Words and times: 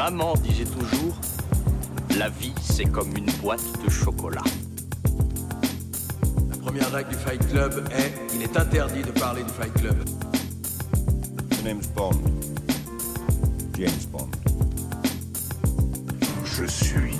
Maman 0.00 0.32
disait 0.42 0.64
toujours, 0.64 1.14
la 2.16 2.30
vie 2.30 2.54
c'est 2.62 2.86
comme 2.86 3.14
une 3.14 3.30
boîte 3.42 3.60
de 3.84 3.90
chocolat. 3.90 4.42
La 6.48 6.56
première 6.56 6.90
règle 6.90 7.10
du 7.10 7.16
Fight 7.16 7.46
Club 7.50 7.86
est 7.92 8.10
il 8.34 8.40
est 8.40 8.56
interdit 8.56 9.02
de 9.02 9.10
parler 9.10 9.42
du 9.42 9.50
Fight 9.50 9.74
Club. 9.74 9.96
My 11.50 11.64
name's 11.64 11.86
Bond. 11.88 12.18
James 13.74 13.90
Bond. 14.10 14.30
Je 16.46 16.64
suis. 16.64 17.18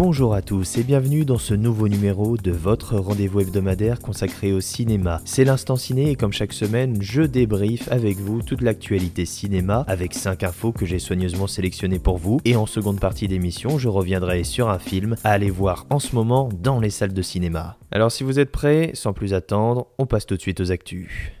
Bonjour 0.00 0.32
à 0.32 0.42
tous 0.42 0.78
et 0.78 0.84
bienvenue 0.84 1.24
dans 1.24 1.38
ce 1.38 1.54
nouveau 1.54 1.88
numéro 1.88 2.36
de 2.36 2.52
votre 2.52 2.96
rendez-vous 2.98 3.40
hebdomadaire 3.40 3.98
consacré 3.98 4.52
au 4.52 4.60
cinéma. 4.60 5.20
C'est 5.24 5.42
l'instant 5.42 5.74
ciné 5.74 6.12
et 6.12 6.14
comme 6.14 6.32
chaque 6.32 6.52
semaine, 6.52 6.98
je 7.00 7.22
débriefe 7.22 7.90
avec 7.90 8.16
vous 8.18 8.40
toute 8.40 8.62
l'actualité 8.62 9.26
cinéma 9.26 9.84
avec 9.88 10.14
5 10.14 10.44
infos 10.44 10.70
que 10.70 10.86
j'ai 10.86 11.00
soigneusement 11.00 11.48
sélectionnées 11.48 11.98
pour 11.98 12.16
vous 12.16 12.38
et 12.44 12.54
en 12.54 12.66
seconde 12.66 13.00
partie 13.00 13.26
d'émission, 13.26 13.76
je 13.76 13.88
reviendrai 13.88 14.44
sur 14.44 14.68
un 14.68 14.78
film 14.78 15.16
à 15.24 15.32
aller 15.32 15.50
voir 15.50 15.84
en 15.90 15.98
ce 15.98 16.14
moment 16.14 16.48
dans 16.62 16.78
les 16.78 16.90
salles 16.90 17.12
de 17.12 17.22
cinéma. 17.22 17.76
Alors 17.90 18.12
si 18.12 18.22
vous 18.22 18.38
êtes 18.38 18.52
prêts, 18.52 18.92
sans 18.94 19.12
plus 19.12 19.34
attendre, 19.34 19.88
on 19.98 20.06
passe 20.06 20.26
tout 20.26 20.36
de 20.36 20.40
suite 20.40 20.60
aux 20.60 20.70
actus. 20.70 21.32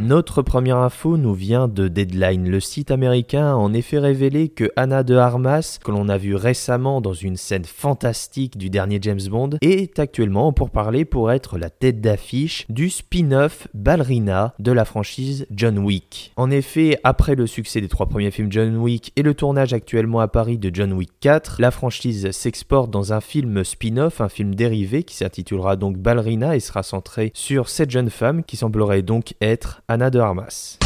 Notre 0.00 0.42
première 0.42 0.78
info 0.78 1.16
nous 1.16 1.34
vient 1.34 1.68
de 1.68 1.86
Deadline. 1.86 2.50
Le 2.50 2.58
site 2.58 2.90
américain 2.90 3.52
a 3.52 3.54
en 3.54 3.72
effet 3.72 3.98
révélé 3.98 4.48
que 4.48 4.70
Anna 4.74 5.04
de 5.04 5.14
Armas, 5.14 5.78
que 5.82 5.92
l'on 5.92 6.08
a 6.08 6.18
vu 6.18 6.34
récemment 6.34 7.00
dans 7.00 7.12
une 7.12 7.36
scène 7.36 7.64
fantastique 7.64 8.58
du 8.58 8.70
dernier 8.70 8.98
James 9.00 9.20
Bond, 9.30 9.50
est 9.62 9.98
actuellement 10.00 10.52
pour 10.52 10.70
parler 10.70 11.04
pour 11.04 11.30
être 11.30 11.58
la 11.58 11.70
tête 11.70 12.00
d'affiche 12.00 12.66
du 12.68 12.90
spin-off 12.90 13.68
Ballerina 13.72 14.54
de 14.58 14.72
la 14.72 14.84
franchise 14.84 15.46
John 15.52 15.78
Wick. 15.78 16.32
En 16.36 16.50
effet, 16.50 16.98
après 17.04 17.36
le 17.36 17.46
succès 17.46 17.80
des 17.80 17.88
trois 17.88 18.06
premiers 18.06 18.32
films 18.32 18.50
John 18.50 18.76
Wick 18.76 19.12
et 19.14 19.22
le 19.22 19.32
tournage 19.32 19.72
actuellement 19.72 20.20
à 20.20 20.28
Paris 20.28 20.58
de 20.58 20.74
John 20.74 20.92
Wick 20.92 21.12
4, 21.20 21.60
la 21.60 21.70
franchise 21.70 22.32
s'exporte 22.32 22.90
dans 22.90 23.12
un 23.12 23.20
film 23.20 23.62
spin-off, 23.62 24.20
un 24.20 24.28
film 24.28 24.56
dérivé 24.56 25.04
qui 25.04 25.14
s'intitulera 25.14 25.76
donc 25.76 25.98
Ballerina 25.98 26.56
et 26.56 26.60
sera 26.60 26.82
centré 26.82 27.30
sur 27.32 27.68
cette 27.68 27.92
jeune 27.92 28.10
femme 28.10 28.42
qui 28.42 28.56
semblerait 28.56 29.02
donc 29.02 29.34
être 29.40 29.82
Anna 29.86 30.08
de 30.08 30.18
Armas. 30.18 30.83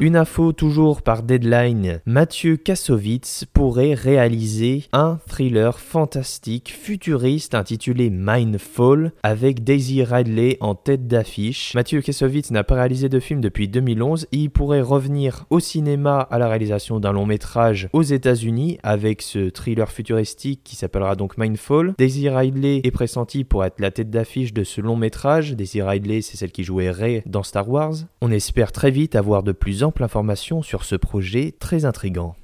Une 0.00 0.16
info 0.16 0.52
toujours 0.52 1.02
par 1.02 1.22
Deadline, 1.22 2.00
Mathieu 2.04 2.56
Kassovitz 2.56 3.44
pourrait 3.52 3.94
réaliser 3.94 4.86
un 4.92 5.20
thriller 5.28 5.78
fantastique 5.78 6.74
futuriste 6.76 7.54
intitulé 7.54 8.10
Mindfall 8.10 9.12
avec 9.22 9.62
Daisy 9.62 10.02
Ridley 10.02 10.56
en 10.58 10.74
tête 10.74 11.06
d'affiche. 11.06 11.74
Mathieu 11.76 12.00
Kassovitz 12.00 12.50
n'a 12.50 12.64
pas 12.64 12.74
réalisé 12.74 13.08
de 13.08 13.20
film 13.20 13.40
depuis 13.40 13.68
2011 13.68 14.26
et 14.32 14.36
il 14.36 14.50
pourrait 14.50 14.80
revenir 14.80 15.46
au 15.48 15.60
cinéma 15.60 16.26
à 16.28 16.40
la 16.40 16.48
réalisation 16.48 16.98
d'un 16.98 17.12
long 17.12 17.24
métrage 17.24 17.88
aux 17.92 18.02
États-Unis 18.02 18.78
avec 18.82 19.22
ce 19.22 19.48
thriller 19.48 19.92
futuristique 19.92 20.62
qui 20.64 20.74
s'appellera 20.74 21.14
donc 21.14 21.38
Mindfall. 21.38 21.94
Daisy 21.98 22.28
Ridley 22.28 22.80
est 22.82 22.90
pressentie 22.90 23.44
pour 23.44 23.64
être 23.64 23.78
la 23.78 23.92
tête 23.92 24.10
d'affiche 24.10 24.52
de 24.52 24.64
ce 24.64 24.80
long 24.80 24.96
métrage. 24.96 25.54
Daisy 25.54 25.82
Ridley, 25.82 26.20
c'est 26.20 26.36
celle 26.36 26.50
qui 26.52 26.64
jouait 26.64 26.90
Rey 26.90 27.22
dans 27.26 27.44
Star 27.44 27.68
Wars. 27.70 27.94
On 28.20 28.32
espère 28.32 28.72
très 28.72 28.90
vite 28.90 29.14
avoir 29.14 29.44
de 29.44 29.52
plus 29.52 29.83
ample 29.84 30.02
information 30.02 30.62
sur 30.62 30.84
ce 30.84 30.96
projet 30.96 31.52
très 31.58 31.84
intrigant. 31.84 32.34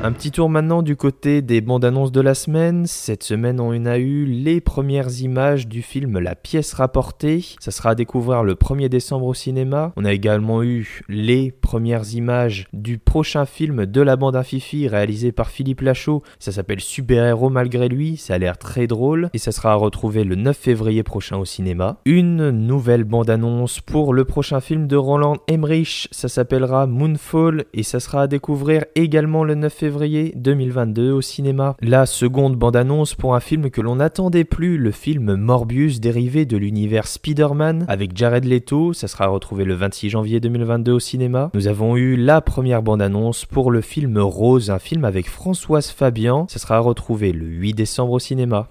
Un 0.00 0.12
petit 0.12 0.30
tour 0.30 0.48
maintenant 0.48 0.82
du 0.82 0.94
côté 0.94 1.42
des 1.42 1.60
bandes 1.60 1.84
annonces 1.84 2.12
de 2.12 2.20
la 2.20 2.34
semaine. 2.34 2.86
Cette 2.86 3.24
semaine, 3.24 3.58
on 3.58 3.84
a 3.84 3.98
eu 3.98 4.26
les 4.26 4.60
premières 4.60 5.20
images 5.22 5.66
du 5.66 5.82
film 5.82 6.20
La 6.20 6.36
pièce 6.36 6.72
rapportée. 6.72 7.44
Ça 7.58 7.72
sera 7.72 7.90
à 7.90 7.94
découvrir 7.96 8.44
le 8.44 8.54
1er 8.54 8.88
décembre 8.88 9.26
au 9.26 9.34
cinéma. 9.34 9.92
On 9.96 10.04
a 10.04 10.12
également 10.12 10.62
eu 10.62 11.02
les 11.08 11.50
premières 11.50 12.14
images 12.14 12.68
du 12.72 12.98
prochain 12.98 13.44
film 13.44 13.86
de 13.86 14.00
la 14.00 14.14
bande 14.14 14.40
Fifi 14.44 14.86
réalisé 14.86 15.32
par 15.32 15.48
Philippe 15.48 15.80
Lachaud. 15.80 16.22
Ça 16.38 16.52
s'appelle 16.52 16.80
Super 16.80 17.24
Héros 17.24 17.50
malgré 17.50 17.88
lui. 17.88 18.16
Ça 18.18 18.34
a 18.34 18.38
l'air 18.38 18.56
très 18.56 18.86
drôle 18.86 19.30
et 19.34 19.38
ça 19.38 19.50
sera 19.50 19.72
à 19.72 19.74
retrouver 19.74 20.22
le 20.22 20.36
9 20.36 20.56
février 20.56 21.02
prochain 21.02 21.38
au 21.38 21.44
cinéma. 21.44 21.98
Une 22.04 22.50
nouvelle 22.50 23.02
bande 23.02 23.30
annonce 23.30 23.80
pour 23.80 24.14
le 24.14 24.24
prochain 24.24 24.60
film 24.60 24.86
de 24.86 24.96
Roland 24.96 25.38
Emmerich. 25.48 26.08
Ça 26.12 26.28
s'appellera 26.28 26.86
Moonfall 26.86 27.64
et 27.74 27.82
ça 27.82 27.98
sera 27.98 28.22
à 28.22 28.26
découvrir 28.28 28.84
également 28.94 29.42
le 29.42 29.56
9 29.56 29.72
février 29.72 29.87
février 29.88 30.34
2022 30.36 31.12
au 31.12 31.22
cinéma. 31.22 31.74
La 31.80 32.04
seconde 32.04 32.56
bande-annonce 32.56 33.14
pour 33.14 33.34
un 33.34 33.40
film 33.40 33.70
que 33.70 33.80
l'on 33.80 33.96
n'attendait 33.96 34.44
plus, 34.44 34.76
le 34.76 34.90
film 34.90 35.34
Morbius 35.34 35.98
dérivé 35.98 36.44
de 36.44 36.58
l'univers 36.58 37.06
Spider-Man 37.06 37.86
avec 37.88 38.14
Jared 38.14 38.44
Leto, 38.44 38.92
ça 38.92 39.08
sera 39.08 39.28
retrouvé 39.28 39.64
le 39.64 39.72
26 39.72 40.10
janvier 40.10 40.40
2022 40.40 40.92
au 40.92 41.00
cinéma. 41.00 41.50
Nous 41.54 41.68
avons 41.68 41.96
eu 41.96 42.16
la 42.16 42.42
première 42.42 42.82
bande-annonce 42.82 43.46
pour 43.46 43.70
le 43.70 43.80
film 43.80 44.18
Rose, 44.18 44.68
un 44.68 44.78
film 44.78 45.06
avec 45.06 45.26
Françoise 45.26 45.88
Fabian, 45.88 46.46
ça 46.50 46.58
sera 46.58 46.80
retrouvé 46.80 47.32
le 47.32 47.46
8 47.46 47.72
décembre 47.72 48.12
au 48.12 48.18
cinéma. 48.18 48.68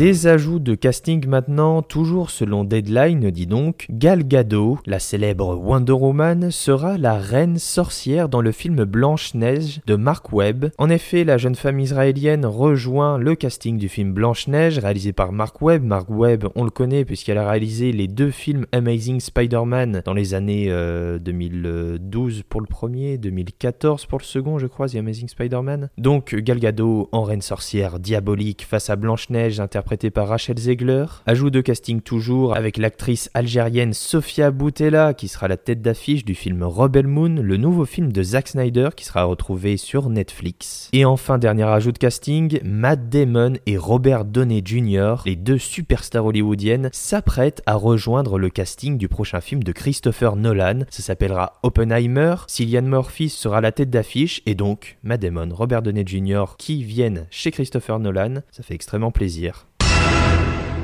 Des 0.00 0.26
ajouts 0.26 0.60
de 0.60 0.74
casting 0.74 1.26
maintenant, 1.26 1.82
toujours 1.82 2.30
selon 2.30 2.64
Deadline, 2.64 3.30
dit 3.30 3.46
donc, 3.46 3.84
Gal 3.90 4.26
Gadot, 4.26 4.78
la 4.86 4.98
célèbre 4.98 5.54
Wonder 5.54 5.92
Woman, 5.92 6.50
sera 6.50 6.96
la 6.96 7.18
reine 7.18 7.58
sorcière 7.58 8.30
dans 8.30 8.40
le 8.40 8.50
film 8.50 8.84
Blanche-Neige 8.84 9.82
de 9.86 9.96
Mark 9.96 10.32
Webb. 10.32 10.70
En 10.78 10.88
effet, 10.88 11.22
la 11.24 11.36
jeune 11.36 11.54
femme 11.54 11.80
israélienne 11.80 12.46
rejoint 12.46 13.18
le 13.18 13.34
casting 13.34 13.76
du 13.76 13.90
film 13.90 14.14
Blanche-Neige, 14.14 14.78
réalisé 14.78 15.12
par 15.12 15.32
Mark 15.32 15.60
Webb. 15.60 15.84
Mark 15.84 16.08
Webb, 16.08 16.46
on 16.54 16.64
le 16.64 16.70
connaît 16.70 17.04
puisqu'elle 17.04 17.36
a 17.36 17.50
réalisé 17.50 17.92
les 17.92 18.08
deux 18.08 18.30
films 18.30 18.64
Amazing 18.72 19.20
Spider-Man 19.20 20.00
dans 20.06 20.14
les 20.14 20.32
années 20.32 20.68
2012 21.20 22.38
euh, 22.38 22.42
pour 22.48 22.62
le 22.62 22.66
premier, 22.66 23.18
2014 23.18 24.06
pour 24.06 24.18
le 24.18 24.24
second, 24.24 24.58
je 24.58 24.66
crois, 24.66 24.88
The 24.88 24.94
Amazing 24.94 25.28
Spider-Man. 25.28 25.90
Donc 25.98 26.34
Gal 26.34 26.58
Gadot 26.58 27.10
en 27.12 27.22
reine 27.22 27.42
sorcière 27.42 27.98
diabolique 27.98 28.66
face 28.66 28.88
à 28.88 28.96
Blanche-Neige, 28.96 29.60
interprétée 29.60 29.89
par 29.96 30.28
Rachel 30.28 30.56
Zegler. 30.56 31.04
Ajout 31.26 31.50
de 31.50 31.60
casting 31.60 32.00
toujours 32.00 32.56
avec 32.56 32.76
l'actrice 32.76 33.28
algérienne 33.34 33.92
Sofia 33.92 34.52
Boutella 34.52 35.14
qui 35.14 35.26
sera 35.26 35.48
la 35.48 35.56
tête 35.56 35.82
d'affiche 35.82 36.24
du 36.24 36.36
film 36.36 36.62
Rebel 36.62 37.08
Moon, 37.08 37.40
le 37.42 37.56
nouveau 37.56 37.84
film 37.84 38.12
de 38.12 38.22
Zack 38.22 38.48
Snyder 38.48 38.90
qui 38.94 39.04
sera 39.04 39.24
retrouvé 39.24 39.76
sur 39.76 40.08
Netflix. 40.08 40.88
Et 40.92 41.04
enfin, 41.04 41.38
dernier 41.38 41.64
ajout 41.64 41.90
de 41.90 41.98
casting, 41.98 42.60
Matt 42.62 43.08
Damon 43.08 43.54
et 43.66 43.76
Robert 43.76 44.24
Downey 44.24 44.62
Jr., 44.64 45.16
les 45.26 45.34
deux 45.34 45.58
superstars 45.58 46.24
hollywoodiennes, 46.24 46.90
s'apprêtent 46.92 47.62
à 47.66 47.74
rejoindre 47.74 48.38
le 48.38 48.48
casting 48.48 48.96
du 48.96 49.08
prochain 49.08 49.40
film 49.40 49.64
de 49.64 49.72
Christopher 49.72 50.36
Nolan. 50.36 50.80
Ça 50.90 51.02
s'appellera 51.02 51.58
Oppenheimer. 51.64 52.36
Cillian 52.46 52.82
Murphy 52.82 53.28
sera 53.28 53.60
la 53.60 53.72
tête 53.72 53.90
d'affiche 53.90 54.40
et 54.46 54.54
donc 54.54 54.98
Matt 55.02 55.20
Damon, 55.20 55.48
Robert 55.52 55.82
Downey 55.82 56.04
Jr. 56.06 56.44
qui 56.58 56.84
viennent 56.84 57.26
chez 57.30 57.50
Christopher 57.50 57.98
Nolan. 57.98 58.42
Ça 58.52 58.62
fait 58.62 58.74
extrêmement 58.74 59.10
plaisir. 59.10 59.66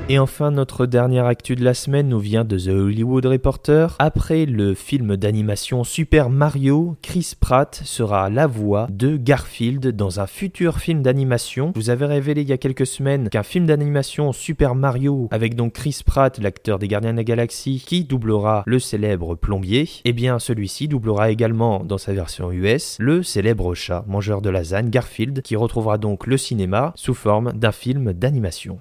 Et 0.08 0.20
enfin, 0.20 0.52
notre 0.52 0.86
dernière 0.86 1.26
actu 1.26 1.56
de 1.56 1.64
la 1.64 1.74
semaine 1.74 2.08
nous 2.08 2.20
vient 2.20 2.44
de 2.44 2.56
The 2.56 2.68
Hollywood 2.68 3.26
Reporter. 3.26 3.96
Après 3.98 4.46
le 4.46 4.74
film 4.74 5.16
d'animation 5.16 5.82
Super 5.82 6.30
Mario, 6.30 6.96
Chris 7.02 7.32
Pratt 7.38 7.82
sera 7.84 8.30
la 8.30 8.46
voix 8.46 8.86
de 8.88 9.16
Garfield 9.16 9.88
dans 9.88 10.20
un 10.20 10.28
futur 10.28 10.78
film 10.78 11.02
d'animation. 11.02 11.72
Vous 11.74 11.90
avez 11.90 12.06
révélé 12.06 12.42
il 12.42 12.48
y 12.48 12.52
a 12.52 12.56
quelques 12.56 12.86
semaines 12.86 13.28
qu'un 13.30 13.42
film 13.42 13.66
d'animation 13.66 14.32
Super 14.32 14.76
Mario 14.76 15.26
avec 15.32 15.56
donc 15.56 15.72
Chris 15.72 16.02
Pratt, 16.06 16.38
l'acteur 16.38 16.78
des 16.78 16.86
Gardiens 16.86 17.10
de 17.10 17.16
la 17.16 17.24
Galaxie, 17.24 17.82
qui 17.84 18.04
doublera 18.04 18.62
le 18.64 18.78
célèbre 18.78 19.34
plombier. 19.34 19.88
Eh 20.04 20.12
bien, 20.12 20.38
celui-ci 20.38 20.86
doublera 20.86 21.32
également 21.32 21.82
dans 21.82 21.98
sa 21.98 22.12
version 22.12 22.52
US 22.52 22.96
le 23.00 23.24
célèbre 23.24 23.74
chat 23.74 24.04
mangeur 24.06 24.40
de 24.40 24.50
lasagne 24.50 24.88
Garfield, 24.88 25.42
qui 25.42 25.56
retrouvera 25.56 25.98
donc 25.98 26.28
le 26.28 26.36
cinéma 26.36 26.92
sous 26.94 27.14
forme 27.14 27.52
d'un 27.54 27.72
film 27.72 28.12
d'animation. 28.12 28.78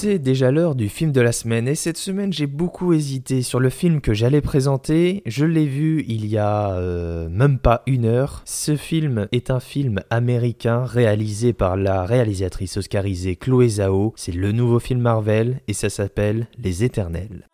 C'est 0.00 0.20
déjà 0.20 0.52
l'heure 0.52 0.76
du 0.76 0.88
film 0.88 1.10
de 1.10 1.20
la 1.20 1.32
semaine 1.32 1.66
et 1.66 1.74
cette 1.74 1.96
semaine 1.96 2.32
j'ai 2.32 2.46
beaucoup 2.46 2.92
hésité 2.92 3.42
sur 3.42 3.58
le 3.58 3.68
film 3.68 4.00
que 4.00 4.14
j'allais 4.14 4.40
présenter. 4.40 5.24
Je 5.26 5.44
l'ai 5.44 5.66
vu 5.66 6.04
il 6.06 6.24
y 6.26 6.38
a 6.38 6.70
euh, 6.70 7.28
même 7.28 7.58
pas 7.58 7.82
une 7.88 8.04
heure. 8.04 8.42
Ce 8.44 8.76
film 8.76 9.26
est 9.32 9.50
un 9.50 9.58
film 9.58 9.98
américain 10.08 10.84
réalisé 10.84 11.52
par 11.52 11.76
la 11.76 12.04
réalisatrice 12.04 12.76
oscarisée 12.76 13.34
Chloé 13.34 13.68
Zhao. 13.68 14.12
C'est 14.14 14.30
le 14.30 14.52
nouveau 14.52 14.78
film 14.78 15.00
Marvel 15.00 15.62
et 15.66 15.72
ça 15.72 15.90
s'appelle 15.90 16.46
Les 16.58 16.84
Éternels. 16.84 17.48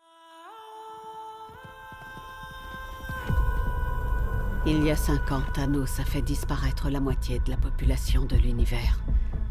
Il 4.67 4.85
y 4.85 4.91
a 4.91 4.97
50 4.97 5.33
ans, 5.33 5.43
Thanos 5.55 5.99
a 5.99 6.05
fait 6.05 6.21
disparaître 6.21 6.91
la 6.91 7.01
moitié 7.01 7.39
de 7.47 7.51
la 7.51 7.57
population 7.57 8.27
de 8.27 8.37
l'univers. 8.37 9.03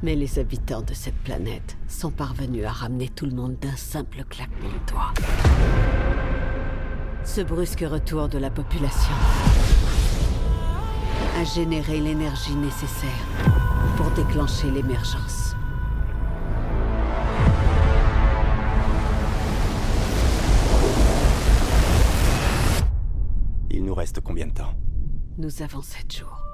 Mais 0.03 0.15
les 0.15 0.37
habitants 0.37 0.81
de 0.81 0.93
cette 0.93 1.15
planète 1.15 1.77
sont 1.87 2.11
parvenus 2.11 2.65
à 2.65 2.71
ramener 2.71 3.07
tout 3.07 3.25
le 3.25 3.31
monde 3.31 3.55
d'un 3.61 3.77
simple 3.77 4.25
claquement 4.29 4.67
de 4.67 4.91
doigts. 4.91 5.13
Ce 7.23 7.39
brusque 7.39 7.85
retour 7.87 8.27
de 8.27 8.37
la 8.37 8.49
population 8.49 9.13
a 11.37 11.43
généré 11.45 12.01
l'énergie 12.01 12.53
nécessaire 12.53 13.25
pour 13.95 14.11
déclencher 14.11 14.69
l'émergence. 14.71 15.55
Il 23.71 23.85
nous 23.85 23.95
reste 23.95 24.19
combien 24.19 24.47
de 24.47 24.53
temps? 24.53 24.73
Nous 25.37 25.61
avons 25.61 25.81
sept 25.81 26.17
jours. 26.17 26.52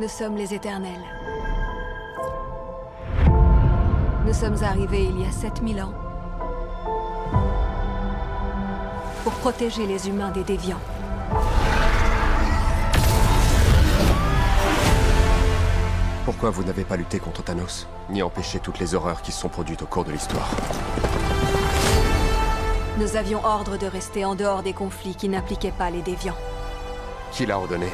Nous 0.00 0.08
sommes 0.08 0.36
les 0.36 0.54
éternels. 0.54 1.04
Nous 4.24 4.32
sommes 4.32 4.56
arrivés 4.62 5.04
il 5.04 5.20
y 5.20 5.26
a 5.26 5.30
7000 5.30 5.82
ans 5.82 5.92
pour 9.22 9.34
protéger 9.34 9.86
les 9.86 10.08
humains 10.08 10.30
des 10.30 10.42
déviants. 10.42 10.80
Pourquoi 16.24 16.48
vous 16.48 16.64
n'avez 16.64 16.84
pas 16.84 16.96
lutté 16.96 17.18
contre 17.18 17.42
Thanos, 17.42 17.86
ni 18.08 18.22
empêché 18.22 18.58
toutes 18.58 18.78
les 18.78 18.94
horreurs 18.94 19.20
qui 19.20 19.32
se 19.32 19.40
sont 19.40 19.50
produites 19.50 19.82
au 19.82 19.86
cours 19.86 20.06
de 20.06 20.12
l'histoire? 20.12 20.48
Nous 22.98 23.16
avions 23.16 23.44
ordre 23.44 23.76
de 23.76 23.86
rester 23.86 24.24
en 24.24 24.34
dehors 24.34 24.62
des 24.62 24.72
conflits 24.72 25.14
qui 25.14 25.28
n'impliquaient 25.28 25.72
pas 25.76 25.90
les 25.90 26.00
déviants. 26.00 26.38
Qui 27.32 27.44
l'a 27.44 27.58
ordonné? 27.58 27.88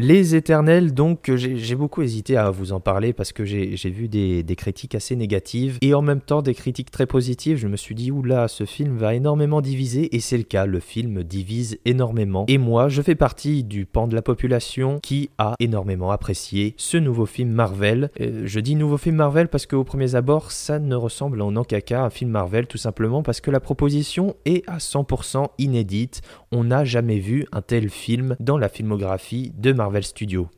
Les 0.00 0.34
Éternels, 0.34 0.92
donc, 0.92 1.30
j'ai 1.34 1.76
beaucoup 1.76 2.02
hésité 2.02 2.36
à 2.36 2.50
vous 2.50 2.72
en 2.72 2.80
parler 2.80 3.12
parce 3.12 3.32
que 3.32 3.44
j'ai 3.44 3.90
vu 3.90 4.08
des, 4.08 4.44
critiques 4.56 4.94
assez 4.94 5.14
négatives 5.14 5.78
et 5.82 5.94
en 5.94 6.02
même 6.02 6.20
temps 6.20 6.42
des 6.42 6.54
critiques 6.54 6.90
très 6.90 7.06
positives. 7.06 7.58
Je 7.58 7.68
me 7.68 7.76
suis 7.76 7.94
dit, 7.94 8.10
oula, 8.10 8.48
ce 8.48 8.64
film 8.64 8.96
va 8.96 9.14
énormément 9.14 9.60
diviser 9.60 10.14
et 10.14 10.20
c'est 10.20 10.36
le 10.36 10.42
cas, 10.42 10.66
le 10.66 10.80
film 10.80 11.22
divise 11.22 11.78
énormément. 11.84 12.44
Et 12.48 12.58
moi, 12.58 12.88
je 12.88 13.02
fais 13.02 13.14
partie 13.14 13.62
du 13.62 13.86
pan 13.86 14.08
de 14.08 14.14
la 14.16 14.22
population 14.22 14.98
qui 15.00 15.30
a 15.38 15.54
énormément 15.60 16.10
apprécié 16.10 16.74
ce 16.76 16.96
nouveau 16.96 17.24
film 17.24 17.50
Marvel. 17.50 18.10
Euh, 18.20 18.42
je 18.44 18.60
dis 18.60 18.74
nouveau 18.74 18.98
film 18.98 19.16
Marvel 19.16 19.48
parce 19.48 19.66
qu'au 19.66 19.84
premier 19.84 20.16
abord, 20.16 20.50
ça 20.50 20.80
ne 20.80 20.96
ressemble 20.96 21.40
en 21.40 21.54
aucun 21.54 21.80
cas 21.80 22.00
à 22.00 22.06
un 22.06 22.10
film 22.10 22.30
Marvel, 22.30 22.66
tout 22.66 22.78
simplement 22.78 23.22
parce 23.22 23.40
que 23.40 23.50
la 23.50 23.60
proposition 23.60 24.34
est 24.44 24.68
à 24.68 24.78
100% 24.78 25.50
inédite. 25.58 26.20
On 26.50 26.64
n'a 26.64 26.84
jamais 26.84 27.18
vu 27.18 27.46
un 27.52 27.62
tel 27.62 27.88
film 27.90 28.36
dans 28.40 28.58
la 28.58 28.68
filmographie 28.68 29.52
de 29.56 29.72
Marvel 29.72 29.83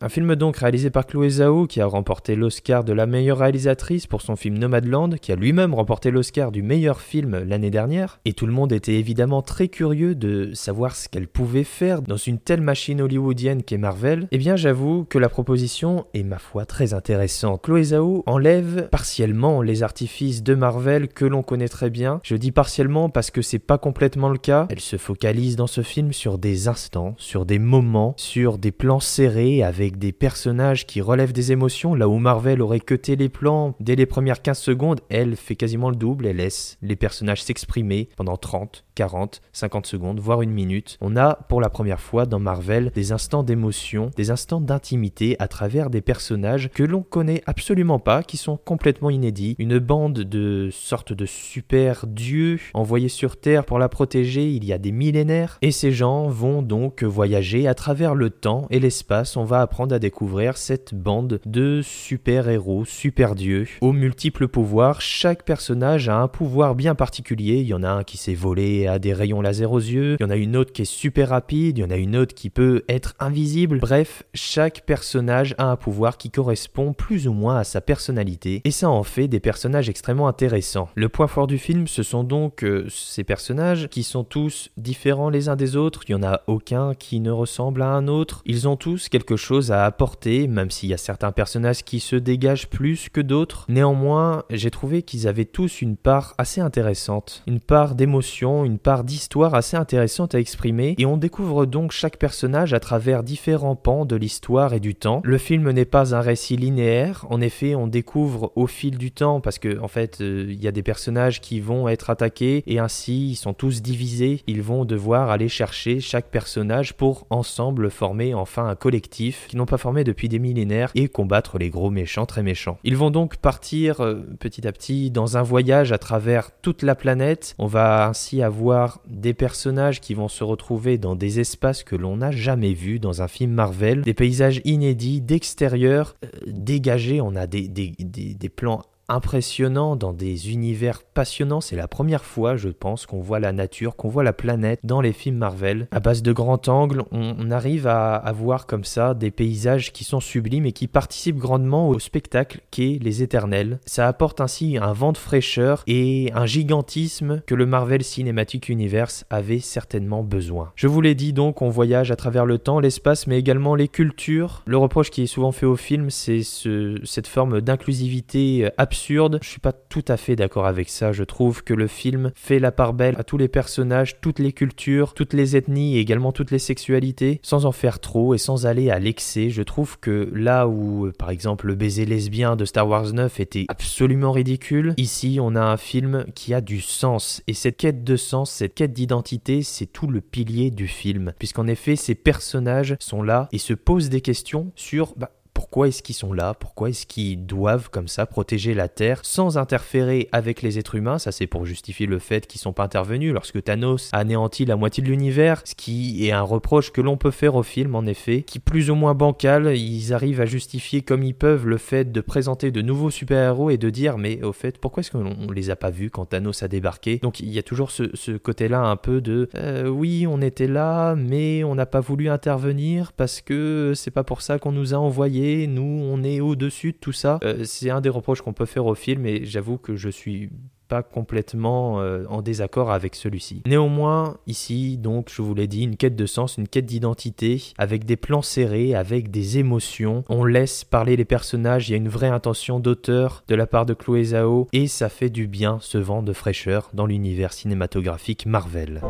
Un 0.00 0.08
film 0.08 0.34
donc 0.36 0.58
réalisé 0.58 0.90
par 0.90 1.06
Chloé 1.06 1.30
Zhao 1.30 1.66
qui 1.66 1.80
a 1.80 1.86
remporté 1.86 2.36
l'Oscar 2.36 2.84
de 2.84 2.92
la 2.92 3.06
meilleure 3.06 3.38
réalisatrice 3.38 4.06
pour 4.06 4.22
son 4.22 4.36
film 4.36 4.58
Nomadland, 4.58 5.16
qui 5.20 5.32
a 5.32 5.36
lui-même 5.36 5.74
remporté 5.74 6.10
l'Oscar 6.10 6.52
du 6.52 6.62
meilleur 6.62 7.00
film 7.00 7.42
l'année 7.44 7.70
dernière. 7.70 8.20
Et 8.24 8.32
tout 8.32 8.46
le 8.46 8.52
monde 8.52 8.72
était 8.72 8.94
évidemment 8.94 9.42
très 9.42 9.68
curieux 9.68 10.14
de 10.14 10.52
savoir 10.54 10.96
ce 10.96 11.08
qu'elle 11.08 11.28
pouvait 11.28 11.64
faire 11.64 12.02
dans 12.02 12.16
une 12.16 12.38
telle 12.38 12.60
machine 12.60 13.00
hollywoodienne 13.00 13.62
qu'est 13.62 13.78
Marvel. 13.78 14.28
Eh 14.30 14.38
bien 14.38 14.56
j'avoue 14.56 15.04
que 15.08 15.18
la 15.18 15.28
proposition 15.28 16.06
est 16.14 16.22
ma 16.22 16.38
foi 16.38 16.64
très 16.64 16.94
intéressante. 16.94 17.62
Chloé 17.62 17.84
Zhao 17.84 18.22
enlève 18.26 18.88
partiellement 18.90 19.62
les 19.62 19.82
artifices 19.82 20.42
de 20.42 20.54
Marvel 20.54 21.08
que 21.08 21.24
l'on 21.24 21.42
connaît 21.42 21.68
très 21.68 21.90
bien. 21.90 22.20
Je 22.22 22.36
dis 22.36 22.52
partiellement 22.52 23.08
parce 23.08 23.30
que 23.30 23.42
c'est 23.42 23.58
pas 23.58 23.78
complètement 23.78 24.28
le 24.28 24.38
cas. 24.38 24.66
Elle 24.70 24.80
se 24.80 24.96
focalise 24.96 25.56
dans 25.56 25.66
ce 25.66 25.82
film 25.82 26.12
sur 26.12 26.38
des 26.38 26.68
instants, 26.68 27.14
sur 27.18 27.46
des 27.46 27.58
moments, 27.58 28.14
sur 28.16 28.58
des 28.58 28.72
plans 28.72 29.00
serrés 29.16 29.62
avec 29.62 29.98
des 29.98 30.12
personnages 30.12 30.84
qui 30.84 31.00
relèvent 31.00 31.32
des 31.32 31.50
émotions, 31.50 31.94
là 31.94 32.06
où 32.06 32.18
Marvel 32.18 32.60
aurait 32.60 32.80
cuté 32.80 33.16
les 33.16 33.30
plans 33.30 33.74
dès 33.80 33.96
les 33.96 34.04
premières 34.04 34.42
15 34.42 34.58
secondes, 34.58 35.00
elle 35.08 35.36
fait 35.36 35.56
quasiment 35.56 35.88
le 35.88 35.96
double, 35.96 36.26
elle 36.26 36.36
laisse 36.36 36.76
les 36.82 36.96
personnages 36.96 37.42
s'exprimer 37.42 38.10
pendant 38.14 38.36
30, 38.36 38.84
40, 38.94 39.40
50 39.54 39.86
secondes, 39.86 40.20
voire 40.20 40.42
une 40.42 40.50
minute. 40.50 40.98
On 41.00 41.16
a 41.16 41.34
pour 41.48 41.62
la 41.62 41.70
première 41.70 42.00
fois 42.00 42.26
dans 42.26 42.38
Marvel 42.38 42.92
des 42.94 43.12
instants 43.12 43.42
d'émotion, 43.42 44.10
des 44.18 44.30
instants 44.30 44.60
d'intimité 44.60 45.34
à 45.38 45.48
travers 45.48 45.88
des 45.88 46.02
personnages 46.02 46.68
que 46.74 46.82
l'on 46.82 47.02
connaît 47.02 47.42
absolument 47.46 47.98
pas, 47.98 48.22
qui 48.22 48.36
sont 48.36 48.58
complètement 48.58 49.08
inédits. 49.08 49.56
Une 49.58 49.78
bande 49.78 50.20
de 50.20 50.68
sortes 50.70 51.14
de 51.14 51.24
super 51.24 52.06
dieux 52.06 52.58
envoyés 52.74 53.08
sur 53.08 53.40
Terre 53.40 53.64
pour 53.64 53.78
la 53.78 53.88
protéger 53.88 54.50
il 54.50 54.66
y 54.66 54.74
a 54.74 54.78
des 54.78 54.92
millénaires, 54.92 55.56
et 55.62 55.70
ces 55.70 55.90
gens 55.90 56.28
vont 56.28 56.60
donc 56.60 57.02
voyager 57.02 57.66
à 57.66 57.72
travers 57.72 58.14
le 58.14 58.28
temps 58.28 58.66
et 58.68 58.78
l'espace. 58.78 59.05
On 59.08 59.44
va 59.44 59.60
apprendre 59.60 59.94
à 59.94 59.98
découvrir 59.98 60.56
cette 60.56 60.92
bande 60.92 61.40
de 61.46 61.80
super-héros, 61.82 62.84
super-dieux, 62.84 63.66
aux 63.80 63.92
multiples 63.92 64.48
pouvoirs. 64.48 65.00
Chaque 65.00 65.44
personnage 65.44 66.08
a 66.08 66.18
un 66.18 66.28
pouvoir 66.28 66.74
bien 66.74 66.94
particulier. 66.94 67.60
Il 67.60 67.68
y 67.68 67.74
en 67.74 67.84
a 67.84 67.88
un 67.88 68.02
qui 68.02 68.16
s'est 68.16 68.34
volé 68.34 68.86
a 68.88 68.98
des 68.98 69.12
rayons 69.12 69.40
laser 69.40 69.70
aux 69.70 69.78
yeux, 69.78 70.16
il 70.18 70.22
y 70.22 70.26
en 70.26 70.30
a 70.30 70.36
une 70.36 70.56
autre 70.56 70.72
qui 70.72 70.82
est 70.82 70.86
super 70.86 71.28
rapide, 71.28 71.78
il 71.78 71.82
y 71.82 71.84
en 71.84 71.90
a 71.90 71.96
une 71.96 72.16
autre 72.16 72.34
qui 72.34 72.50
peut 72.50 72.84
être 72.88 73.14
invisible. 73.20 73.78
Bref, 73.78 74.24
chaque 74.34 74.84
personnage 74.86 75.54
a 75.58 75.70
un 75.70 75.76
pouvoir 75.76 76.18
qui 76.18 76.30
correspond 76.30 76.92
plus 76.92 77.28
ou 77.28 77.32
moins 77.32 77.58
à 77.58 77.64
sa 77.64 77.80
personnalité, 77.80 78.60
et 78.64 78.70
ça 78.70 78.90
en 78.90 79.02
fait 79.02 79.28
des 79.28 79.40
personnages 79.40 79.88
extrêmement 79.88 80.28
intéressants. 80.28 80.88
Le 80.94 81.08
point 81.08 81.28
fort 81.28 81.46
du 81.46 81.58
film, 81.58 81.86
ce 81.86 82.02
sont 82.02 82.24
donc 82.24 82.64
euh, 82.64 82.86
ces 82.88 83.24
personnages 83.24 83.88
qui 83.88 84.02
sont 84.02 84.24
tous 84.24 84.70
différents 84.76 85.30
les 85.30 85.48
uns 85.48 85.56
des 85.56 85.76
autres, 85.76 86.02
il 86.08 86.16
n'y 86.16 86.22
en 86.22 86.26
a 86.26 86.42
aucun 86.46 86.94
qui 86.94 87.20
ne 87.20 87.30
ressemble 87.30 87.82
à 87.82 87.88
un 87.88 88.08
autre, 88.08 88.42
ils 88.46 88.66
ont 88.66 88.76
tous 88.76 88.95
quelque 89.10 89.36
chose 89.36 89.72
à 89.72 89.84
apporter, 89.84 90.48
même 90.48 90.70
s'il 90.70 90.88
y 90.88 90.94
a 90.94 90.98
certains 90.98 91.32
personnages 91.32 91.84
qui 91.84 92.00
se 92.00 92.16
dégagent 92.16 92.68
plus 92.68 93.08
que 93.08 93.20
d'autres. 93.20 93.64
Néanmoins, 93.68 94.44
j'ai 94.50 94.70
trouvé 94.70 95.02
qu'ils 95.02 95.28
avaient 95.28 95.44
tous 95.44 95.82
une 95.82 95.96
part 95.96 96.34
assez 96.38 96.60
intéressante, 96.60 97.42
une 97.46 97.60
part 97.60 97.94
d'émotion, 97.94 98.64
une 98.64 98.78
part 98.78 99.04
d'histoire 99.04 99.54
assez 99.54 99.76
intéressante 99.76 100.34
à 100.34 100.40
exprimer, 100.40 100.94
et 100.98 101.06
on 101.06 101.16
découvre 101.16 101.66
donc 101.66 101.92
chaque 101.92 102.18
personnage 102.18 102.74
à 102.74 102.80
travers 102.80 103.22
différents 103.22 103.76
pans 103.76 104.04
de 104.04 104.16
l'histoire 104.16 104.74
et 104.74 104.80
du 104.80 104.94
temps. 104.94 105.20
Le 105.24 105.38
film 105.38 105.70
n'est 105.70 105.84
pas 105.84 106.14
un 106.14 106.20
récit 106.20 106.56
linéaire, 106.56 107.26
en 107.30 107.40
effet, 107.40 107.74
on 107.74 107.86
découvre 107.86 108.52
au 108.56 108.66
fil 108.66 108.98
du 108.98 109.10
temps, 109.12 109.40
parce 109.40 109.58
que 109.58 109.78
en 109.80 109.88
fait, 109.88 110.20
euh, 110.20 110.46
il 110.48 110.62
y 110.62 110.68
a 110.68 110.72
des 110.72 110.82
personnages 110.82 111.40
qui 111.40 111.60
vont 111.60 111.88
être 111.88 112.10
attaqués, 112.10 112.62
et 112.66 112.78
ainsi 112.78 113.30
ils 113.30 113.36
sont 113.36 113.54
tous 113.54 113.82
divisés, 113.82 114.42
ils 114.46 114.62
vont 114.62 114.84
devoir 114.84 115.30
aller 115.30 115.48
chercher 115.48 116.00
chaque 116.00 116.30
personnage 116.30 116.94
pour 116.94 117.26
ensemble 117.30 117.90
former 117.90 118.34
enfin 118.34 118.68
un 118.68 118.74
qu'ils 118.90 119.58
n'ont 119.58 119.66
pas 119.66 119.78
formé 119.78 120.04
depuis 120.04 120.28
des 120.28 120.38
millénaires 120.38 120.90
et 120.94 121.08
combattre 121.08 121.58
les 121.58 121.70
gros 121.70 121.90
méchants 121.90 122.26
très 122.26 122.42
méchants. 122.42 122.78
Ils 122.84 122.96
vont 122.96 123.10
donc 123.10 123.36
partir 123.36 124.00
euh, 124.00 124.22
petit 124.38 124.66
à 124.66 124.72
petit 124.72 125.10
dans 125.10 125.36
un 125.36 125.42
voyage 125.42 125.92
à 125.92 125.98
travers 125.98 126.50
toute 126.62 126.82
la 126.82 126.94
planète. 126.94 127.54
On 127.58 127.66
va 127.66 128.08
ainsi 128.08 128.42
avoir 128.42 129.00
des 129.08 129.34
personnages 129.34 130.00
qui 130.00 130.14
vont 130.14 130.28
se 130.28 130.44
retrouver 130.44 130.98
dans 130.98 131.16
des 131.16 131.40
espaces 131.40 131.82
que 131.82 131.96
l'on 131.96 132.18
n'a 132.18 132.30
jamais 132.30 132.72
vus 132.72 132.98
dans 132.98 133.22
un 133.22 133.28
film 133.28 133.52
Marvel, 133.52 134.02
des 134.02 134.14
paysages 134.14 134.60
inédits, 134.64 135.20
d'extérieur, 135.20 136.16
euh, 136.24 136.28
dégagés, 136.46 137.20
on 137.20 137.34
a 137.36 137.46
des, 137.46 137.68
des, 137.68 137.94
des, 137.98 138.34
des 138.34 138.48
plans 138.48 138.82
impressionnant 139.08 139.96
dans 139.96 140.12
des 140.12 140.50
univers 140.50 141.02
passionnants. 141.02 141.60
C'est 141.60 141.76
la 141.76 141.88
première 141.88 142.24
fois, 142.24 142.56
je 142.56 142.68
pense, 142.68 143.06
qu'on 143.06 143.20
voit 143.20 143.40
la 143.40 143.52
nature, 143.52 143.96
qu'on 143.96 144.08
voit 144.08 144.24
la 144.24 144.32
planète 144.32 144.80
dans 144.82 145.00
les 145.00 145.12
films 145.12 145.36
Marvel. 145.36 145.88
À 145.92 146.00
base 146.00 146.22
de 146.22 146.32
grands 146.32 146.60
angles, 146.66 147.04
on, 147.12 147.50
arrive 147.50 147.86
à, 147.86 148.16
à, 148.16 148.32
voir 148.32 148.66
comme 148.66 148.84
ça 148.84 149.14
des 149.14 149.30
paysages 149.30 149.92
qui 149.92 150.02
sont 150.02 150.20
sublimes 150.20 150.66
et 150.66 150.72
qui 150.72 150.88
participent 150.88 151.38
grandement 151.38 151.88
au 151.88 151.98
spectacle 151.98 152.60
qu'est 152.70 152.98
Les 153.00 153.22
Éternels. 153.22 153.78
Ça 153.86 154.08
apporte 154.08 154.40
ainsi 154.40 154.78
un 154.80 154.92
vent 154.92 155.12
de 155.12 155.18
fraîcheur 155.18 155.84
et 155.86 156.32
un 156.34 156.46
gigantisme 156.46 157.42
que 157.46 157.54
le 157.54 157.66
Marvel 157.66 158.02
Cinematic 158.02 158.68
Universe 158.68 159.24
avait 159.30 159.60
certainement 159.60 160.24
besoin. 160.24 160.72
Je 160.74 160.88
vous 160.88 161.00
l'ai 161.00 161.14
dit 161.14 161.32
donc, 161.32 161.62
on 161.62 161.68
voyage 161.68 162.10
à 162.10 162.16
travers 162.16 162.46
le 162.46 162.58
temps, 162.58 162.80
l'espace, 162.80 163.26
mais 163.26 163.38
également 163.38 163.74
les 163.74 163.88
cultures. 163.88 164.62
Le 164.66 164.76
reproche 164.76 165.10
qui 165.10 165.22
est 165.22 165.26
souvent 165.26 165.52
fait 165.52 165.66
au 165.66 165.76
film, 165.76 166.10
c'est 166.10 166.42
ce, 166.42 166.98
cette 167.04 167.28
forme 167.28 167.60
d'inclusivité 167.60 168.68
absolue 168.76 168.95
absurde. 168.96 169.38
Je 169.42 169.48
suis 169.48 169.60
pas 169.60 169.72
tout 169.72 170.04
à 170.08 170.16
fait 170.16 170.36
d'accord 170.36 170.66
avec 170.66 170.88
ça. 170.88 171.12
Je 171.12 171.22
trouve 171.22 171.62
que 171.62 171.74
le 171.74 171.86
film 171.86 172.32
fait 172.34 172.58
la 172.58 172.72
part 172.72 172.94
belle 172.94 173.14
à 173.18 173.24
tous 173.24 173.36
les 173.36 173.46
personnages, 173.46 174.20
toutes 174.22 174.38
les 174.38 174.52
cultures, 174.52 175.12
toutes 175.12 175.34
les 175.34 175.54
ethnies 175.54 175.96
et 175.96 176.00
également 176.00 176.32
toutes 176.32 176.50
les 176.50 176.58
sexualités, 176.58 177.38
sans 177.42 177.66
en 177.66 177.72
faire 177.72 178.00
trop 178.00 178.34
et 178.34 178.38
sans 178.38 178.64
aller 178.64 178.90
à 178.90 178.98
l'excès. 178.98 179.50
Je 179.50 179.62
trouve 179.62 180.00
que 180.00 180.30
là 180.32 180.66
où, 180.66 181.10
par 181.18 181.28
exemple, 181.28 181.66
le 181.66 181.74
baiser 181.74 182.06
lesbien 182.06 182.56
de 182.56 182.64
Star 182.64 182.88
Wars 182.88 183.12
9 183.12 183.38
était 183.38 183.66
absolument 183.68 184.32
ridicule, 184.32 184.94
ici 184.96 185.38
on 185.42 185.54
a 185.56 185.62
un 185.62 185.76
film 185.76 186.24
qui 186.34 186.54
a 186.54 186.62
du 186.62 186.80
sens. 186.80 187.42
Et 187.46 187.52
cette 187.52 187.76
quête 187.76 188.02
de 188.02 188.16
sens, 188.16 188.50
cette 188.50 188.74
quête 188.74 188.94
d'identité, 188.94 189.62
c'est 189.62 189.86
tout 189.86 190.06
le 190.06 190.22
pilier 190.22 190.70
du 190.70 190.88
film. 190.88 191.34
Puisqu'en 191.38 191.66
effet, 191.66 191.96
ces 191.96 192.14
personnages 192.14 192.96
sont 192.98 193.22
là 193.22 193.48
et 193.52 193.58
se 193.58 193.74
posent 193.74 194.08
des 194.08 194.22
questions 194.22 194.72
sur 194.74 195.12
bah, 195.16 195.32
pourquoi 195.56 195.88
est-ce 195.88 196.02
qu'ils 196.02 196.14
sont 196.14 196.34
là? 196.34 196.52
Pourquoi 196.52 196.90
est-ce 196.90 197.06
qu'ils 197.06 197.46
doivent 197.46 197.88
comme 197.88 198.08
ça 198.08 198.26
protéger 198.26 198.74
la 198.74 198.88
Terre 198.88 199.20
sans 199.22 199.56
interférer 199.56 200.28
avec 200.30 200.60
les 200.60 200.78
êtres 200.78 200.96
humains? 200.96 201.18
Ça 201.18 201.32
c'est 201.32 201.46
pour 201.46 201.64
justifier 201.64 202.04
le 202.04 202.18
fait 202.18 202.46
qu'ils 202.46 202.60
sont 202.60 202.74
pas 202.74 202.84
intervenus. 202.84 203.32
Lorsque 203.32 203.64
Thanos 203.64 204.10
a 204.12 204.18
anéanti 204.18 204.66
la 204.66 204.76
moitié 204.76 205.02
de 205.02 205.08
l'univers, 205.08 205.62
ce 205.64 205.74
qui 205.74 206.26
est 206.26 206.32
un 206.32 206.42
reproche 206.42 206.92
que 206.92 207.00
l'on 207.00 207.16
peut 207.16 207.30
faire 207.30 207.54
au 207.54 207.62
film 207.62 207.94
en 207.94 208.04
effet, 208.04 208.42
qui 208.42 208.58
plus 208.58 208.90
ou 208.90 208.96
moins 208.96 209.14
bancal, 209.14 209.74
ils 209.74 210.12
arrivent 210.12 210.42
à 210.42 210.44
justifier 210.44 211.00
comme 211.00 211.22
ils 211.22 211.34
peuvent 211.34 211.66
le 211.66 211.78
fait 211.78 212.12
de 212.12 212.20
présenter 212.20 212.70
de 212.70 212.82
nouveaux 212.82 213.10
super-héros 213.10 213.70
et 213.70 213.78
de 213.78 213.88
dire 213.88 214.18
mais 214.18 214.42
au 214.42 214.52
fait 214.52 214.76
pourquoi 214.76 215.00
est-ce 215.00 215.10
qu'on 215.10 215.50
les 215.50 215.70
a 215.70 215.76
pas 215.76 215.90
vus 215.90 216.10
quand 216.10 216.26
Thanos 216.26 216.62
a 216.62 216.68
débarqué? 216.68 217.16
Donc 217.22 217.40
il 217.40 217.48
y 217.48 217.58
a 217.58 217.62
toujours 217.62 217.90
ce, 217.90 218.36
côté-là 218.36 218.82
un 218.82 218.96
peu 218.96 219.22
de 219.22 219.48
euh, 219.54 219.88
oui 219.88 220.26
on 220.28 220.42
était 220.42 220.68
là 220.68 221.14
mais 221.16 221.64
on 221.64 221.74
n'a 221.74 221.86
pas 221.86 222.00
voulu 222.00 222.28
intervenir 222.28 223.14
parce 223.14 223.40
que 223.40 223.92
c'est 223.94 224.10
pas 224.10 224.22
pour 224.22 224.42
ça 224.42 224.58
qu'on 224.58 224.72
nous 224.72 224.92
a 224.92 224.98
envoyés 224.98 225.45
nous, 225.68 225.82
on 225.82 226.22
est 226.22 226.40
au-dessus 226.40 226.92
de 226.92 226.98
tout 226.98 227.12
ça. 227.12 227.38
Euh, 227.44 227.64
c'est 227.64 227.90
un 227.90 228.00
des 228.00 228.08
reproches 228.08 228.42
qu'on 228.42 228.52
peut 228.52 228.66
faire 228.66 228.86
au 228.86 228.94
film, 228.94 229.26
et 229.26 229.44
j'avoue 229.44 229.78
que 229.78 229.96
je 229.96 230.08
suis 230.08 230.50
pas 230.88 231.02
complètement 231.02 232.00
euh, 232.00 232.24
en 232.28 232.42
désaccord 232.42 232.90
avec 232.90 233.14
celui-ci. 233.14 233.62
Néanmoins, 233.66 234.36
ici, 234.46 234.96
donc, 234.98 235.30
je 235.34 235.42
vous 235.42 235.54
l'ai 235.54 235.66
dit, 235.66 235.82
une 235.82 235.96
quête 235.96 236.16
de 236.16 236.26
sens, 236.26 236.58
une 236.58 236.68
quête 236.68 236.86
d'identité, 236.86 237.72
avec 237.78 238.04
des 238.04 238.16
plans 238.16 238.42
serrés, 238.42 238.94
avec 238.94 239.30
des 239.30 239.58
émotions. 239.58 240.24
On 240.28 240.44
laisse 240.44 240.84
parler 240.84 241.16
les 241.16 241.24
personnages, 241.24 241.88
il 241.88 241.92
y 241.92 241.94
a 241.94 241.98
une 241.98 242.08
vraie 242.08 242.28
intention 242.28 242.80
d'auteur 242.80 243.42
de 243.48 243.54
la 243.54 243.66
part 243.66 243.86
de 243.86 243.94
Chloé 243.94 244.24
Zhao, 244.24 244.68
et 244.72 244.86
ça 244.86 245.08
fait 245.08 245.30
du 245.30 245.46
bien 245.46 245.78
ce 245.80 245.98
vent 245.98 246.22
de 246.22 246.32
fraîcheur 246.32 246.90
dans 246.94 247.06
l'univers 247.06 247.52
cinématographique 247.52 248.46
Marvel. 248.46 249.02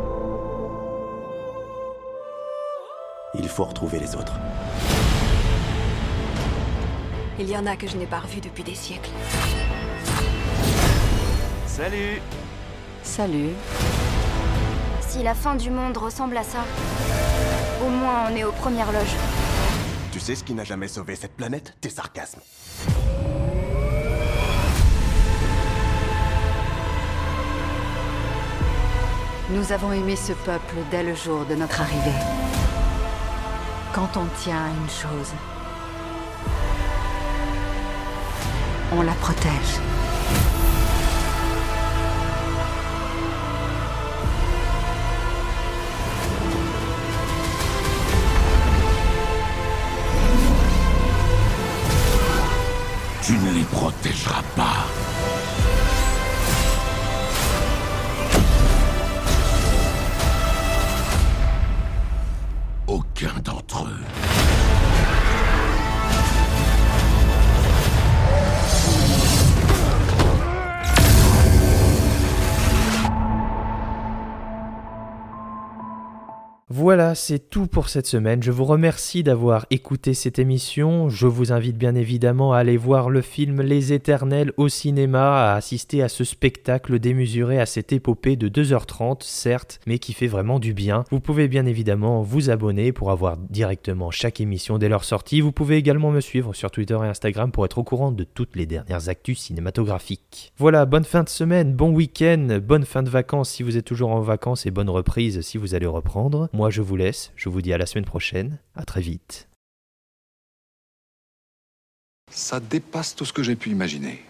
Il 3.38 3.48
faut 3.48 3.64
retrouver 3.64 3.98
les 3.98 4.14
autres. 4.14 4.32
Il 7.38 7.50
y 7.50 7.56
en 7.56 7.66
a 7.66 7.76
que 7.76 7.86
je 7.86 7.96
n'ai 7.98 8.06
pas 8.06 8.20
revus 8.20 8.40
depuis 8.40 8.64
des 8.64 8.74
siècles. 8.74 9.10
Salut 11.66 12.22
Salut. 13.02 13.50
Si 15.00 15.22
la 15.22 15.34
fin 15.34 15.54
du 15.54 15.70
monde 15.70 15.98
ressemble 15.98 16.36
à 16.38 16.42
ça, 16.42 16.64
au 17.84 17.90
moins 17.90 18.30
on 18.30 18.36
est 18.36 18.44
aux 18.44 18.52
premières 18.52 18.90
loges. 18.90 19.16
Tu 20.12 20.18
sais 20.18 20.34
ce 20.34 20.44
qui 20.44 20.54
n'a 20.54 20.64
jamais 20.64 20.88
sauvé 20.88 21.14
cette 21.14 21.36
planète? 21.36 21.74
Tes 21.82 21.90
sarcasmes. 21.90 22.40
Nous 29.50 29.72
avons 29.72 29.92
aimé 29.92 30.16
ce 30.16 30.32
peuple 30.32 30.76
dès 30.90 31.02
le 31.02 31.14
jour 31.14 31.44
de 31.44 31.54
notre 31.54 31.82
arrivée. 31.82 32.18
Quand 33.92 34.16
on 34.16 34.26
tient 34.42 34.56
à 34.56 34.68
une 34.68 34.90
chose, 34.90 35.32
on 38.98 39.02
la 39.02 39.12
protège. 39.12 39.80
Tu 53.22 53.32
ne 53.32 53.52
les 53.52 53.64
protégeras 53.64 54.42
pas. 54.54 54.75
Voilà, 76.86 77.16
c'est 77.16 77.50
tout 77.50 77.66
pour 77.66 77.88
cette 77.88 78.06
semaine. 78.06 78.44
Je 78.44 78.52
vous 78.52 78.64
remercie 78.64 79.24
d'avoir 79.24 79.66
écouté 79.70 80.14
cette 80.14 80.38
émission. 80.38 81.08
Je 81.08 81.26
vous 81.26 81.52
invite 81.52 81.76
bien 81.76 81.96
évidemment 81.96 82.52
à 82.52 82.58
aller 82.58 82.76
voir 82.76 83.10
le 83.10 83.22
film 83.22 83.60
Les 83.60 83.92
Éternels 83.92 84.52
au 84.56 84.68
cinéma, 84.68 85.50
à 85.50 85.56
assister 85.56 86.04
à 86.04 86.08
ce 86.08 86.22
spectacle 86.22 87.00
démesuré, 87.00 87.58
à 87.58 87.66
cette 87.66 87.92
épopée 87.92 88.36
de 88.36 88.48
2h30, 88.48 89.24
certes, 89.24 89.80
mais 89.88 89.98
qui 89.98 90.12
fait 90.12 90.28
vraiment 90.28 90.60
du 90.60 90.74
bien. 90.74 91.02
Vous 91.10 91.18
pouvez 91.18 91.48
bien 91.48 91.66
évidemment 91.66 92.22
vous 92.22 92.50
abonner 92.50 92.92
pour 92.92 93.10
avoir 93.10 93.36
directement 93.36 94.12
chaque 94.12 94.40
émission 94.40 94.78
dès 94.78 94.88
leur 94.88 95.02
sortie. 95.02 95.40
Vous 95.40 95.50
pouvez 95.50 95.78
également 95.78 96.12
me 96.12 96.20
suivre 96.20 96.54
sur 96.54 96.70
Twitter 96.70 96.98
et 97.02 97.08
Instagram 97.08 97.50
pour 97.50 97.64
être 97.64 97.78
au 97.78 97.82
courant 97.82 98.12
de 98.12 98.22
toutes 98.22 98.54
les 98.54 98.66
dernières 98.66 99.08
actus 99.08 99.40
cinématographiques. 99.40 100.52
Voilà, 100.56 100.86
bonne 100.86 101.02
fin 101.02 101.24
de 101.24 101.28
semaine, 101.30 101.74
bon 101.74 101.90
week-end, 101.90 102.60
bonne 102.62 102.84
fin 102.84 103.02
de 103.02 103.10
vacances 103.10 103.50
si 103.50 103.64
vous 103.64 103.76
êtes 103.76 103.84
toujours 103.84 104.12
en 104.12 104.20
vacances 104.20 104.66
et 104.66 104.70
bonne 104.70 104.88
reprise 104.88 105.40
si 105.40 105.58
vous 105.58 105.74
allez 105.74 105.86
reprendre. 105.86 106.48
Je 106.76 106.82
vous 106.82 106.96
laisse. 106.96 107.32
Je 107.36 107.48
vous 107.48 107.62
dis 107.62 107.72
à 107.72 107.78
la 107.78 107.86
semaine 107.86 108.04
prochaine. 108.04 108.58
À 108.74 108.84
très 108.84 109.00
vite. 109.00 109.48
Ça 112.30 112.60
dépasse 112.60 113.16
tout 113.16 113.24
ce 113.24 113.32
que 113.32 113.42
j'ai 113.42 113.56
pu 113.56 113.70
imaginer. 113.70 114.22